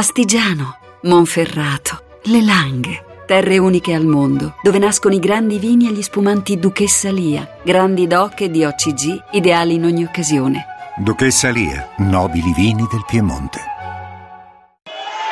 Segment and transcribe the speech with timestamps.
[0.00, 3.04] Astigiano, Monferrato, Le Langhe.
[3.26, 8.06] Terre uniche al mondo, dove nascono i grandi vini e gli spumanti Duchessa Lia, grandi
[8.06, 10.64] doc e di OCG, ideali in ogni occasione.
[10.96, 13.58] Duchessa Lia, nobili vini del Piemonte.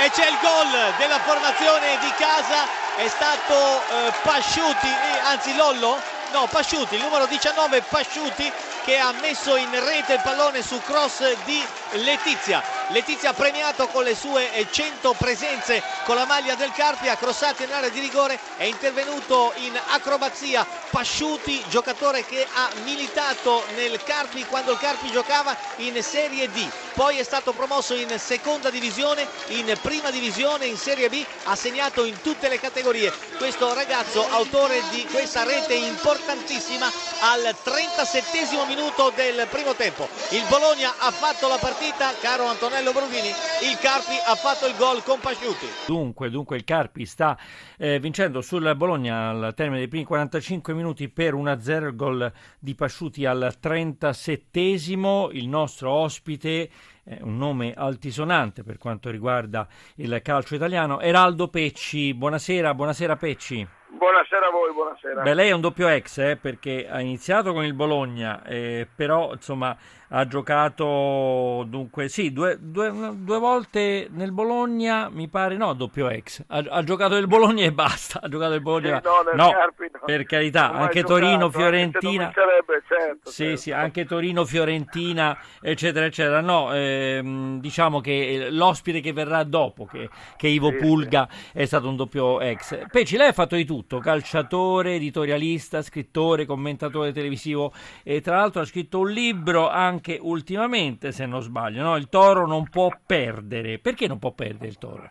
[0.05, 5.97] E c'è il gol della formazione di casa, è stato eh, Pasciuti, eh, anzi Lollo?
[6.35, 8.53] No, Pasciuti, il numero 19 Pasciuti
[8.85, 11.59] che ha messo in rete il pallone su cross di
[12.05, 12.78] Letizia.
[12.91, 17.71] Letizia premiato con le sue 100 presenze con la maglia del Carpi, ha crossato in
[17.71, 24.73] area di rigore, è intervenuto in acrobazia Pasciuti, giocatore che ha militato nel Carpi quando
[24.73, 30.11] il Carpi giocava in Serie D, poi è stato promosso in seconda divisione, in prima
[30.11, 33.13] divisione, in Serie B, ha segnato in tutte le categorie.
[33.37, 40.09] Questo ragazzo, autore di questa rete importantissima al 37 minuto del primo tempo.
[40.31, 43.29] Il Bologna ha fatto la partita, caro Antonello Brunini,
[43.69, 45.67] il Carpi ha fatto il gol con Pasciuti.
[45.87, 47.37] Dunque, dunque il Carpi sta
[47.77, 52.75] eh, vincendo sul Bologna al termine dei primi 45 minuti per 1-0 il gol di
[52.77, 56.71] Pasciuti al 37 il nostro ospite
[57.09, 61.01] è un nome altisonante per quanto riguarda il calcio italiano.
[61.01, 63.67] Eraldo Pecci, buonasera, buonasera Pecci.
[63.91, 65.23] Buonasera a voi, buonasera.
[65.23, 69.33] Beh, lei è un doppio ex eh, perché ha iniziato con il Bologna, eh, però
[69.33, 69.75] insomma
[70.11, 76.45] ha giocato dunque sì, due, due, due, volte nel Bologna, mi pare no, doppio ex.
[76.47, 78.21] Ha, ha giocato nel Bologna e basta.
[78.23, 79.01] Ha giocato nel Bologna.
[79.03, 82.31] Sì, no, no, Carpi, no, per carità, anche Torino, Fiorentina.
[82.35, 83.57] Sarebbe, certo, sì, certo.
[83.61, 86.41] sì, anche Torino, Fiorentina, eccetera, eccetera.
[86.41, 91.89] No, ehm, diciamo che l'ospite che verrà dopo, che, che Ivo Sì, Pulga, è stato
[91.89, 92.87] un doppio ex.
[92.91, 98.67] Peci, lei ha fatto di tutto, calciatore, editorialista, scrittore, commentatore televisivo e tra l'altro ha
[98.67, 101.97] scritto un libro anche ultimamente, se non sbaglio, no?
[101.97, 103.79] Il toro non può perdere.
[103.79, 105.11] Perché non può perdere il toro?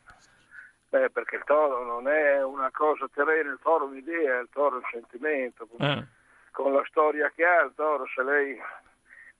[0.89, 4.75] Beh, perché il toro non è una cosa terrena, il toro è un'idea, il toro
[4.75, 5.67] è un sentimento.
[5.79, 6.16] Eh.
[6.57, 8.57] Con la storia che ha, il toro, se lei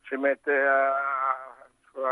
[0.07, 0.89] si mette a,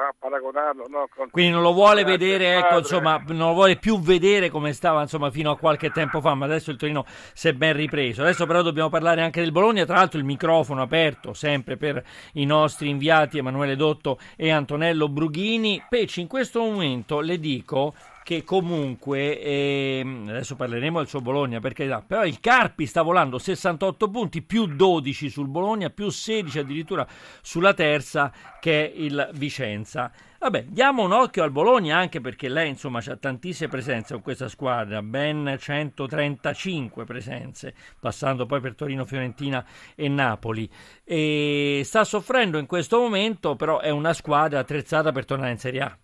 [0.07, 1.07] a paragonarlo, no?
[1.15, 5.01] Con, Quindi non lo vuole vedere, ecco, insomma, non lo vuole più vedere come stava,
[5.01, 8.23] insomma, fino a qualche tempo fa, ma adesso il Torino si è ben ripreso.
[8.23, 12.03] Adesso però dobbiamo parlare anche del Bologna, tra l'altro il microfono aperto sempre per
[12.33, 15.85] i nostri inviati Emanuele Dotto e Antonello Brughini.
[15.87, 17.93] Peci, in questo momento le dico
[18.25, 24.09] che comunque ehm, adesso parleremo del suo Bologna perché però il Carpi sta volando 68
[24.09, 27.07] punti più 12 sul Bologna più 16 addirittura
[27.43, 30.11] sulla terza che è il Vicenza.
[30.39, 34.47] Vabbè diamo un occhio al Bologna anche perché lei insomma ha tantissime presenze con questa
[34.47, 39.63] squadra ben 135 presenze passando poi per Torino, Fiorentina
[39.93, 40.67] e Napoli.
[41.03, 45.81] E sta soffrendo in questo momento però è una squadra attrezzata per tornare in Serie
[45.81, 45.97] A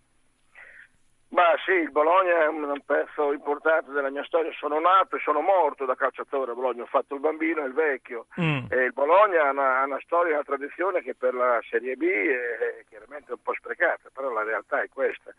[1.31, 4.51] Ma sì, il Bologna è un pezzo importante della mia storia.
[4.53, 6.83] Sono nato e sono morto da calciatore a Bologna.
[6.83, 8.27] Ho fatto il bambino e il vecchio.
[8.39, 8.65] Mm.
[8.69, 12.03] E il Bologna ha una, ha una storia, una tradizione che per la Serie B
[12.03, 15.33] è chiaramente un po' sprecata, però la realtà è questa.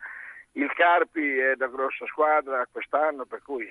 [0.52, 3.70] Il Carpi è da grossa squadra quest'anno, per cui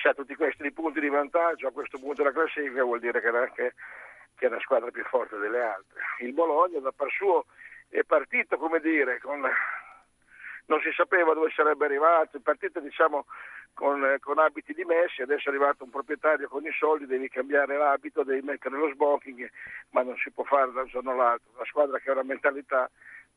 [0.00, 3.26] se ha tutti questi punti di vantaggio a questo punto della classifica vuol dire che,
[3.26, 3.74] era- che-
[4.34, 6.00] che è una squadra più forte delle altre.
[6.20, 7.44] Il Bologna da par suo
[7.90, 9.46] è partito, come dire, con
[10.66, 13.26] non si sapeva dove sarebbe arrivato, è partito diciamo
[13.74, 18.22] con, con abiti dimessi, adesso è arrivato un proprietario con i soldi, devi cambiare l'abito,
[18.22, 19.48] devi mettere lo smoking,
[19.90, 21.50] ma non si può fare da un giorno all'altro.
[21.54, 22.90] Una squadra che ha una mentalità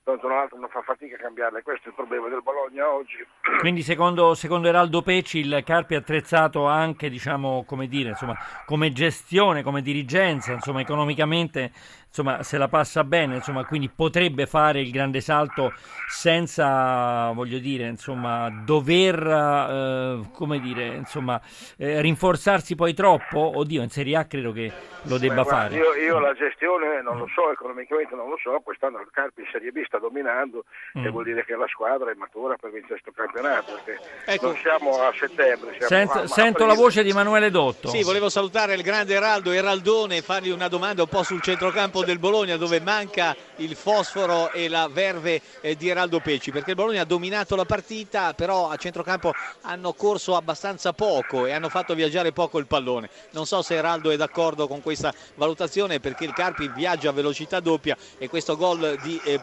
[0.04, 2.63] da un giorno all'altro non fa fatica a cambiarla, questo è il problema del Bologna
[2.80, 3.26] oggi.
[3.60, 8.36] Quindi secondo, secondo Eraldo Pecci il Carpi è attrezzato anche, diciamo, come dire, insomma,
[8.66, 11.72] come gestione, come dirigenza, insomma, economicamente,
[12.08, 15.74] insomma, se la passa bene, insomma, quindi potrebbe fare il grande salto
[16.08, 21.40] senza, voglio dire, insomma, dover, eh, come dire, insomma,
[21.78, 23.58] eh, rinforzarsi poi troppo.
[23.58, 24.72] Oddio, in Serie A credo che
[25.04, 25.76] lo debba Beh, guarda, fare.
[25.76, 29.48] Io, io la gestione non lo so, economicamente non lo so, quest'anno il Carpi in
[29.52, 30.64] Serie B sta dominando
[30.98, 31.06] Mm.
[31.06, 34.46] e vuol dire che la squadra è matura per vincere questo campionato, perché Ecco.
[34.46, 35.76] non siamo a settembre.
[35.76, 37.90] Siamo Sento, a- sento la voce di Emanuele Dotto.
[37.90, 42.06] Sì, volevo salutare il grande Eraldo Eraldone e fargli una domanda un po' sul centrocampo
[42.06, 46.78] del Bologna dove manca il fosforo e la verve eh, di Eraldo Pecci perché il
[46.78, 49.34] Bologna ha dominato la partita però a centrocampo
[49.64, 53.10] hanno corso abbastanza poco e hanno fatto viaggiare poco il pallone.
[53.32, 57.60] Non so se Eraldo è d'accordo con questa valutazione perché il Carpi viaggia a velocità
[57.60, 59.42] doppia e questo gol di, eh,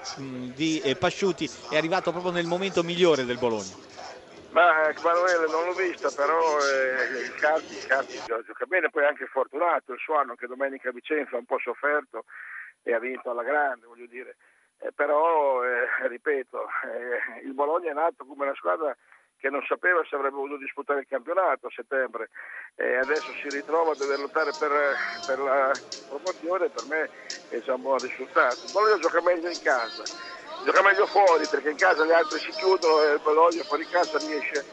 [0.55, 3.75] di, eh, Pasciuti è arrivato proprio nel momento migliore del Bologna.
[4.51, 9.93] Ma eh, Emanuele non l'ho vista, però eh, Carpi gio- gioca bene, poi anche fortunato
[9.93, 12.25] il suo anno che domenica Vicenza ha un po' sofferto
[12.83, 14.37] e ha vinto alla grande, voglio dire.
[14.81, 18.97] Eh, però, eh, ripeto, eh, il Bologna è nato come una squadra
[19.39, 22.29] che non sapeva se avrebbe voluto disputare il campionato a settembre
[22.77, 24.71] e adesso si ritrova a dover lottare per,
[25.25, 27.09] per la promozione, per me
[27.49, 28.65] è già un buon risultato.
[28.65, 30.05] Il Bologna gioca meglio in casa,
[30.65, 34.65] gioca meglio fuori perché in casa gli altri si chiudono e Bologna fuori casa riesce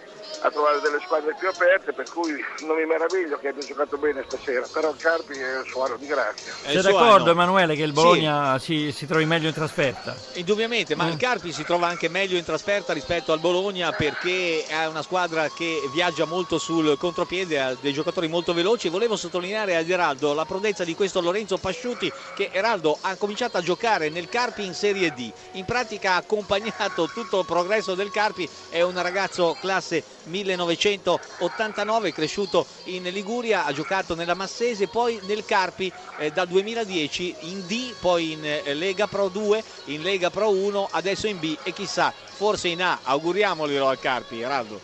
[0.41, 2.33] a trovare delle squadre più aperte, per cui
[2.65, 5.97] non mi meraviglio che abbia giocato bene stasera, però il Carpi è il suo anno
[5.97, 6.53] di grazia.
[6.63, 8.87] Sei d'accordo Emanuele che il Bologna sì.
[8.87, 10.15] si, si, trovi meglio in trasferta?
[10.33, 11.09] Indubbiamente, ma mm.
[11.09, 15.49] il Carpi si trova anche meglio in trasferta rispetto al Bologna perché è una squadra
[15.49, 18.89] che viaggia molto sul contropiede, ha dei giocatori molto veloci.
[18.89, 23.61] Volevo sottolineare ad Eraldo la prodezza di questo Lorenzo Pasciuti che Eraldo ha cominciato a
[23.61, 25.31] giocare nel Carpi in Serie D.
[25.53, 32.65] In pratica ha accompagnato tutto il progresso del Carpi, è un ragazzo classe 1989, cresciuto
[32.85, 38.33] in Liguria, ha giocato nella Massese, poi nel Carpi eh, dal 2010 in D, poi
[38.33, 42.68] in eh, Lega Pro 2, in Lega Pro 1, adesso in B e chissà, forse
[42.68, 43.00] in A.
[43.03, 44.79] Auguriamoglielo al Carpi, Raldo.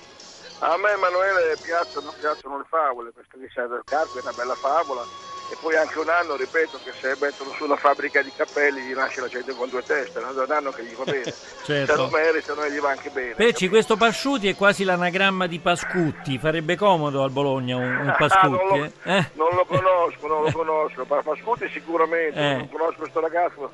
[0.59, 5.32] A me Emanuele piacciono, piacciono le favole, questa di del Carpi è una bella favola
[5.53, 8.93] e poi anche un anno, ripeto, che se mettono su una fabbrica di cappelli gli
[8.93, 11.31] nasce la gente con due teste, è un anno che gli va bene,
[11.63, 11.91] certo.
[11.91, 13.35] se lo meritano gli va anche bene.
[13.35, 18.47] Pecci, questo Pasciuti è quasi l'anagramma di Pascutti, farebbe comodo al Bologna un, un Pascutti?
[18.49, 19.29] Ah, non, lo, eh?
[19.33, 22.55] non, lo, conosco, non lo conosco, Pascutti sicuramente, eh.
[22.55, 23.71] non conosco questo ragazzo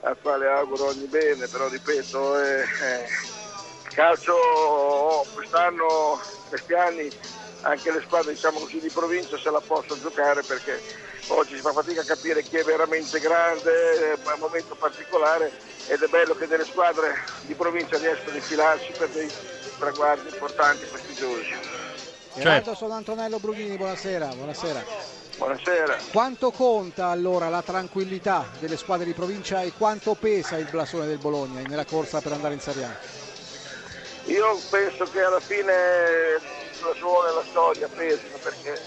[0.00, 3.06] al quale auguro ogni bene, però ripeto, eh, eh,
[3.94, 7.08] calcio oh, quest'anno, questi anni
[7.62, 10.80] anche le squadre diciamo così, di provincia se la possono giocare perché
[11.28, 15.52] oggi si fa fatica a capire chi è veramente grande, è un momento particolare
[15.88, 19.30] ed è bello che delle squadre di provincia riescano a infilarsi per dei
[19.78, 21.54] traguardi importanti e prestigiosi.
[22.38, 22.74] Certo.
[22.74, 24.28] sono Antonello Brughini, buonasera.
[24.28, 24.84] buonasera.
[25.36, 25.98] Buonasera.
[26.12, 31.18] Quanto conta allora la tranquillità delle squadre di provincia e quanto pesa il blasone del
[31.18, 32.96] Bologna nella corsa per andare in Serie A?
[34.26, 38.80] Io penso che alla fine la suona e la storia pesano perché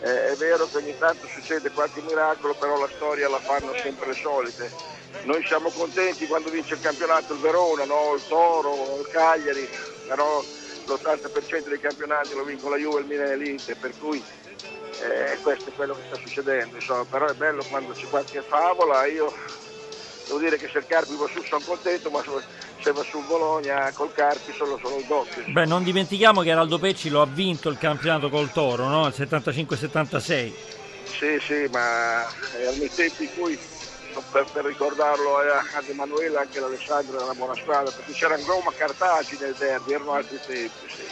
[0.00, 4.08] eh, è vero che ogni tanto succede qualche miracolo, però la storia la fanno sempre
[4.08, 4.70] le solite.
[5.22, 8.14] Noi siamo contenti quando vince il campionato il Verona, no?
[8.14, 9.68] il Toro, il Cagliari,
[10.06, 10.42] però
[10.86, 14.22] l'80% dei campionati lo vincono la Juve, il Milan e l'Inter, per cui
[15.02, 16.76] eh, questo è quello che sta succedendo.
[16.76, 17.04] Insomma.
[17.04, 19.32] Però è bello quando c'è qualche favola, io
[20.26, 22.22] devo dire che Carpi va su sono contento, ma
[22.84, 25.42] se va su Bologna col Carpi sono solo il doppio.
[25.46, 29.06] Beh, non dimentichiamo che Araldo Pecci lo ha vinto il campionato col Toro, no?
[29.06, 30.52] Il 75-76.
[31.04, 32.26] Sì, sì, ma
[32.58, 33.58] erano i tempi in cui
[34.30, 39.46] per, per ricordarlo ad Emanuele anche l'Alessandro era una buona squadra perché c'era Roma Cartagine
[39.46, 40.86] nel derby, erano altri tempi.
[40.88, 41.02] Sì.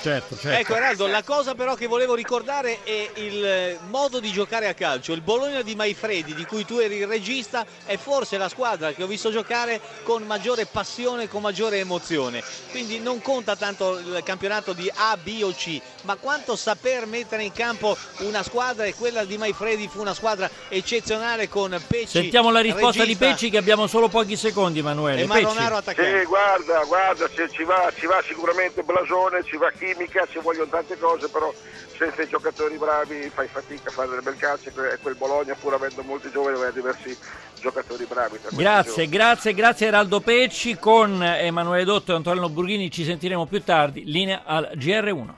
[0.00, 0.60] Certo, certo.
[0.60, 5.12] Ecco Eraldo, la cosa però che volevo ricordare è il modo di giocare a calcio.
[5.12, 9.02] Il Bologna di Maifredi, di cui tu eri il regista, è forse la squadra che
[9.02, 12.42] ho visto giocare con maggiore passione, con maggiore emozione.
[12.70, 17.42] Quindi non conta tanto il campionato di A, B o C, ma quanto saper mettere
[17.42, 22.06] in campo una squadra e quella di Maifredi fu una squadra eccezionale con Pecci.
[22.06, 23.24] Sentiamo la risposta regista.
[23.24, 25.22] di Pecci che abbiamo solo pochi secondi, Emanuele.
[25.22, 26.20] E Maronaro attaccante.
[26.20, 30.70] Sì, guarda, guarda, ci va, ci va sicuramente Blasone, ci va chi chimica, ci vogliono
[30.70, 31.52] tante cose, però
[31.96, 35.74] senza i giocatori bravi fai fatica a fare del bel calcio e quel Bologna, pur
[35.74, 37.16] avendo molti giovani, aveva diversi
[37.60, 38.38] giocatori bravi.
[38.50, 40.76] Grazie, grazie, grazie Eraldo Pecci.
[40.76, 44.04] Con Emanuele Dotto e Antonio Burghini ci sentiremo più tardi.
[44.04, 45.34] Linea al GR1.